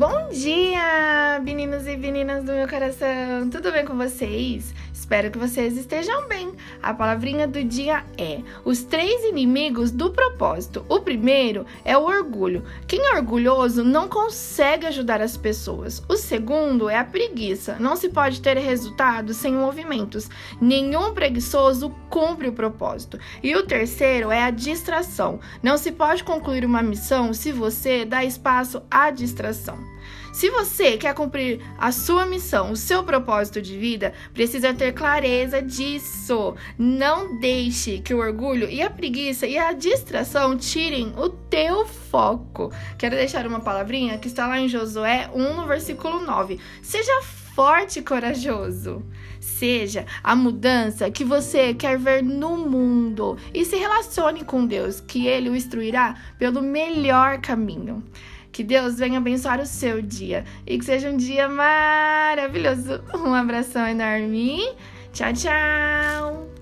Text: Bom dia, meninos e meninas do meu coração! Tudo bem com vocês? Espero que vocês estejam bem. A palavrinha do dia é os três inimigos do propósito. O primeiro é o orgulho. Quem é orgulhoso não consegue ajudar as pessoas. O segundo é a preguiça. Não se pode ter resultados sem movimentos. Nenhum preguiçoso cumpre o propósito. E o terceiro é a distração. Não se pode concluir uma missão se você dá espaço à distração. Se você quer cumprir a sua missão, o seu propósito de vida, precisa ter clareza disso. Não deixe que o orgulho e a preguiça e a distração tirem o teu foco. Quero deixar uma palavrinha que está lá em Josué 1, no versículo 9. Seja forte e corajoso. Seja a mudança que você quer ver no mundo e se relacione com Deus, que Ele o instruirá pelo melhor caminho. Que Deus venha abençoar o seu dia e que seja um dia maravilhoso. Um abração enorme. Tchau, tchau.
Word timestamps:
Bom 0.00 0.30
dia, 0.30 1.38
meninos 1.42 1.86
e 1.86 1.94
meninas 1.94 2.42
do 2.42 2.52
meu 2.52 2.66
coração! 2.66 3.50
Tudo 3.50 3.70
bem 3.70 3.84
com 3.84 3.94
vocês? 3.98 4.72
Espero 5.10 5.32
que 5.32 5.38
vocês 5.38 5.76
estejam 5.76 6.28
bem. 6.28 6.52
A 6.80 6.94
palavrinha 6.94 7.44
do 7.48 7.64
dia 7.64 8.04
é 8.16 8.42
os 8.64 8.84
três 8.84 9.24
inimigos 9.24 9.90
do 9.90 10.10
propósito. 10.10 10.86
O 10.88 11.00
primeiro 11.00 11.66
é 11.84 11.98
o 11.98 12.04
orgulho. 12.04 12.62
Quem 12.86 13.04
é 13.04 13.16
orgulhoso 13.16 13.82
não 13.82 14.08
consegue 14.08 14.86
ajudar 14.86 15.20
as 15.20 15.36
pessoas. 15.36 16.00
O 16.08 16.16
segundo 16.16 16.88
é 16.88 16.96
a 16.96 17.04
preguiça. 17.04 17.76
Não 17.80 17.96
se 17.96 18.08
pode 18.08 18.40
ter 18.40 18.56
resultados 18.56 19.36
sem 19.36 19.52
movimentos. 19.52 20.30
Nenhum 20.60 21.12
preguiçoso 21.12 21.92
cumpre 22.08 22.46
o 22.46 22.52
propósito. 22.52 23.18
E 23.42 23.56
o 23.56 23.66
terceiro 23.66 24.30
é 24.30 24.44
a 24.44 24.50
distração. 24.52 25.40
Não 25.60 25.76
se 25.76 25.90
pode 25.90 26.22
concluir 26.22 26.64
uma 26.64 26.84
missão 26.84 27.34
se 27.34 27.50
você 27.50 28.04
dá 28.04 28.24
espaço 28.24 28.80
à 28.88 29.10
distração. 29.10 29.76
Se 30.32 30.48
você 30.48 30.96
quer 30.96 31.14
cumprir 31.14 31.60
a 31.76 31.90
sua 31.90 32.24
missão, 32.24 32.70
o 32.70 32.76
seu 32.76 33.02
propósito 33.02 33.60
de 33.60 33.76
vida, 33.76 34.14
precisa 34.32 34.72
ter 34.72 34.92
clareza 34.92 35.60
disso. 35.60 36.54
Não 36.78 37.38
deixe 37.38 37.98
que 37.98 38.14
o 38.14 38.18
orgulho 38.18 38.68
e 38.70 38.80
a 38.80 38.88
preguiça 38.88 39.46
e 39.46 39.58
a 39.58 39.72
distração 39.72 40.56
tirem 40.56 41.12
o 41.16 41.28
teu 41.28 41.84
foco. 41.84 42.72
Quero 42.96 43.16
deixar 43.16 43.46
uma 43.46 43.60
palavrinha 43.60 44.18
que 44.18 44.28
está 44.28 44.46
lá 44.46 44.58
em 44.58 44.68
Josué 44.68 45.28
1, 45.34 45.56
no 45.56 45.66
versículo 45.66 46.20
9. 46.20 46.60
Seja 46.80 47.22
forte 47.22 47.98
e 47.98 48.02
corajoso. 48.02 49.04
Seja 49.40 50.06
a 50.22 50.36
mudança 50.36 51.10
que 51.10 51.24
você 51.24 51.74
quer 51.74 51.98
ver 51.98 52.22
no 52.22 52.56
mundo 52.56 53.36
e 53.52 53.64
se 53.64 53.76
relacione 53.76 54.44
com 54.44 54.64
Deus, 54.64 55.00
que 55.00 55.26
Ele 55.26 55.50
o 55.50 55.56
instruirá 55.56 56.14
pelo 56.38 56.62
melhor 56.62 57.40
caminho. 57.40 58.04
Que 58.60 58.64
Deus 58.64 58.98
venha 58.98 59.16
abençoar 59.16 59.58
o 59.58 59.64
seu 59.64 60.02
dia 60.02 60.44
e 60.66 60.78
que 60.78 60.84
seja 60.84 61.08
um 61.08 61.16
dia 61.16 61.48
maravilhoso. 61.48 63.02
Um 63.14 63.32
abração 63.32 63.86
enorme. 63.88 64.60
Tchau, 65.14 65.32
tchau. 65.32 66.59